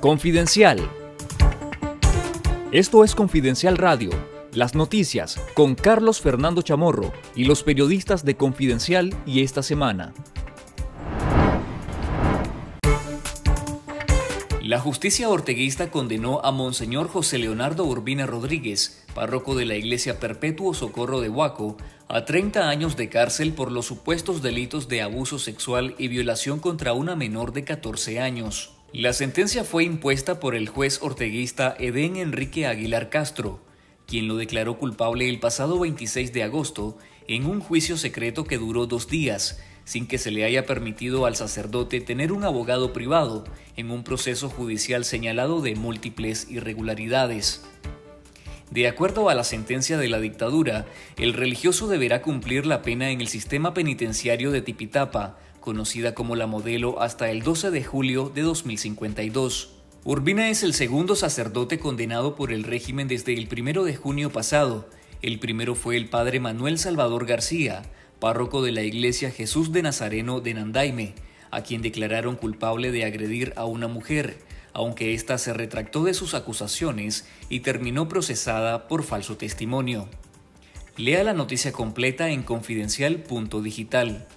[0.00, 0.90] Confidencial.
[2.70, 4.10] Esto es Confidencial Radio,
[4.52, 10.12] las noticias con Carlos Fernando Chamorro y los periodistas de Confidencial y esta semana.
[14.62, 20.74] La justicia orteguista condenó a Monseñor José Leonardo Urbina Rodríguez, párroco de la Iglesia Perpetuo
[20.74, 21.78] Socorro de Huaco,
[22.08, 26.92] a 30 años de cárcel por los supuestos delitos de abuso sexual y violación contra
[26.92, 28.75] una menor de 14 años.
[28.92, 33.60] La sentencia fue impuesta por el juez orteguista Edén Enrique Aguilar Castro,
[34.06, 36.96] quien lo declaró culpable el pasado 26 de agosto
[37.26, 41.34] en un juicio secreto que duró dos días, sin que se le haya permitido al
[41.36, 43.44] sacerdote tener un abogado privado
[43.76, 47.64] en un proceso judicial señalado de múltiples irregularidades.
[48.70, 53.20] De acuerdo a la sentencia de la dictadura, el religioso deberá cumplir la pena en
[53.20, 58.42] el sistema penitenciario de Tipitapa, conocida como la modelo hasta el 12 de julio de
[58.42, 59.72] 2052.
[60.04, 64.88] Urbina es el segundo sacerdote condenado por el régimen desde el 1 de junio pasado.
[65.22, 67.82] El primero fue el padre Manuel Salvador García,
[68.20, 71.14] párroco de la iglesia Jesús de Nazareno de Nandaime,
[71.50, 74.38] a quien declararon culpable de agredir a una mujer,
[74.72, 80.08] aunque ésta se retractó de sus acusaciones y terminó procesada por falso testimonio.
[80.96, 84.28] Lea la noticia completa en confidencial.digital.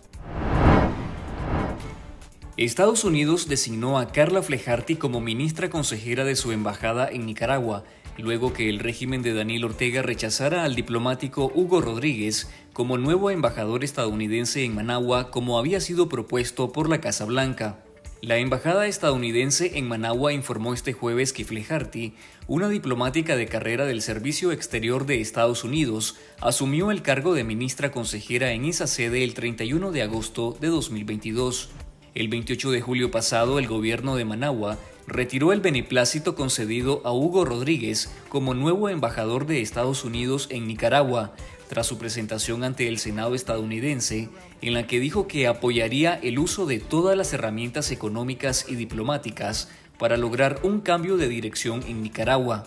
[2.66, 7.86] Estados Unidos designó a Carla Flejarty como ministra consejera de su embajada en Nicaragua
[8.18, 13.86] luego que el régimen de Daniel Ortega rechazara al diplomático Hugo Rodríguez como nuevo embajador
[13.86, 17.80] estadounidense en Managua como había sido propuesto por la Casa Blanca.
[18.22, 22.14] La embajada estadounidense en Managua informó este jueves que Flejarty,
[22.48, 27.94] una diplomática de carrera del Servicio Exterior de Estados Unidos, asumió el cargo de ministra
[27.94, 31.70] consejera en esa sede el 31 de agosto de 2022.
[32.16, 37.46] El 28 de julio pasado, el gobierno de Managua retiró el beneplácito concedido a Hugo
[37.46, 41.34] Rodríguez como nuevo embajador de Estados Unidos en Nicaragua,
[41.68, 44.30] tras su presentación ante el Senado estadounidense,
[44.62, 49.70] en la que dijo que apoyaría el uso de todas las herramientas económicas y diplomáticas
[50.00, 52.66] para lograr un cambio de dirección en Nicaragua.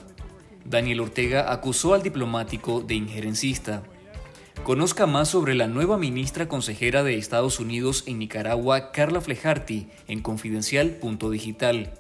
[0.65, 3.83] Daniel Ortega acusó al diplomático de injerencista.
[4.65, 10.21] Conozca más sobre la nueva ministra consejera de Estados Unidos en Nicaragua, Carla Flejarty, en
[10.21, 11.95] confidencial.digital.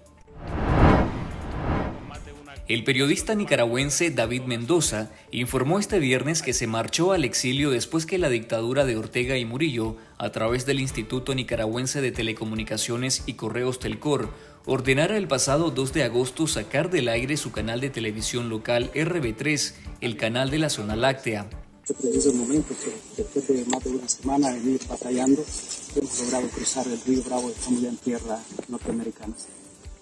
[2.68, 8.16] El periodista nicaragüense David Mendoza informó este viernes que se marchó al exilio después que
[8.16, 13.80] la dictadura de Ortega y Murillo, a través del Instituto Nicaragüense de Telecomunicaciones y Correos
[13.80, 14.32] Telcor,
[14.64, 19.74] ordenara el pasado 2 de agosto sacar del aire su canal de televisión local RB3,
[20.00, 21.48] el canal de la zona láctea
[21.82, 22.74] este preciso momento
[23.16, 25.44] después de más de una semana de venir batallando,
[25.96, 27.98] hemos logrado cruzar el río Bravo y estamos ya en.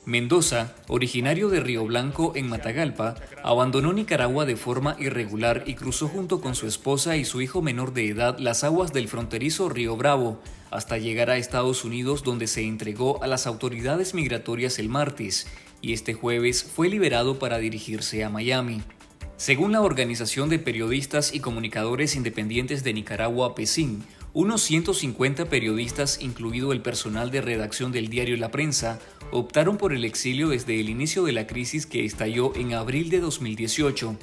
[0.05, 6.41] Mendoza, originario de Río Blanco en Matagalpa, abandonó Nicaragua de forma irregular y cruzó junto
[6.41, 10.39] con su esposa y su hijo menor de edad las aguas del fronterizo Río Bravo,
[10.71, 15.47] hasta llegar a Estados Unidos donde se entregó a las autoridades migratorias el martes
[15.81, 18.83] y este jueves fue liberado para dirigirse a Miami.
[19.41, 26.73] Según la Organización de Periodistas y Comunicadores Independientes de Nicaragua, PESIN, unos 150 periodistas, incluido
[26.73, 28.99] el personal de redacción del diario La Prensa,
[29.33, 33.21] optaron por el exilio desde el inicio de la crisis que estalló en abril de
[33.21, 34.19] 2018.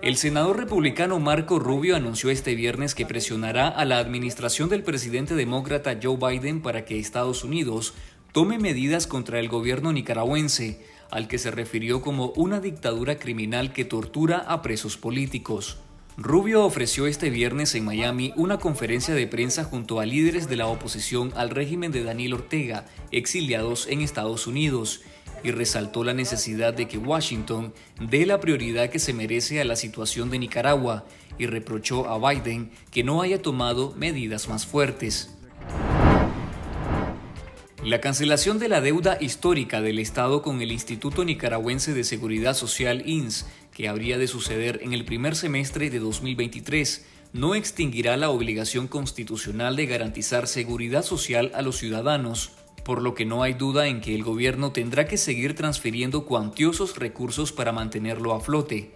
[0.00, 5.34] El senador republicano Marco Rubio anunció este viernes que presionará a la administración del presidente
[5.34, 7.94] demócrata Joe Biden para que Estados Unidos
[8.30, 13.84] tome medidas contra el gobierno nicaragüense, al que se refirió como una dictadura criminal que
[13.84, 15.78] tortura a presos políticos.
[16.16, 20.66] Rubio ofreció este viernes en Miami una conferencia de prensa junto a líderes de la
[20.66, 25.02] oposición al régimen de Daniel Ortega, exiliados en Estados Unidos,
[25.44, 29.76] y resaltó la necesidad de que Washington dé la prioridad que se merece a la
[29.76, 31.04] situación de Nicaragua
[31.38, 35.30] y reprochó a Biden que no haya tomado medidas más fuertes.
[37.84, 43.02] La cancelación de la deuda histórica del Estado con el Instituto Nicaragüense de Seguridad Social
[43.06, 43.44] INS,
[43.74, 47.04] que habría de suceder en el primer semestre de 2023,
[47.34, 52.52] no extinguirá la obligación constitucional de garantizar seguridad social a los ciudadanos,
[52.86, 56.96] por lo que no hay duda en que el gobierno tendrá que seguir transfiriendo cuantiosos
[56.96, 58.92] recursos para mantenerlo a flote.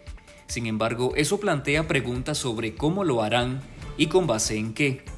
[0.47, 3.61] Sin embargo, eso plantea preguntas sobre cómo lo harán
[3.99, 5.18] y con base en qué.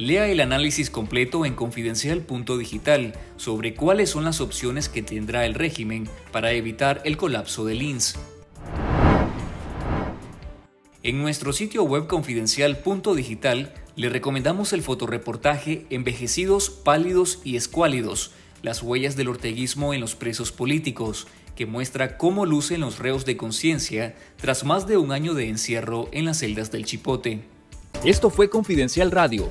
[0.00, 6.08] Lea el análisis completo en Confidencial.digital sobre cuáles son las opciones que tendrá el régimen
[6.32, 8.14] para evitar el colapso del INS.
[11.02, 18.30] En nuestro sitio web Confidencial.digital le recomendamos el fotoreportaje Envejecidos, Pálidos y Escuálidos,
[18.62, 23.36] las huellas del orteguismo en los presos políticos, que muestra cómo lucen los reos de
[23.36, 27.42] conciencia tras más de un año de encierro en las celdas del Chipote.
[28.02, 29.50] Esto fue Confidencial Radio